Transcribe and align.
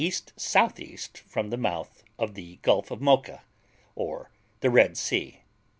S.E. 0.03 0.97
from 1.27 1.51
the 1.51 1.57
mouth 1.57 2.03
of 2.17 2.33
the 2.33 2.55
Gulf 2.63 2.89
of 2.89 3.01
Mocha, 3.01 3.43
or 3.93 4.31
the 4.61 4.71
Red 4.71 4.97
Sea. 4.97 5.41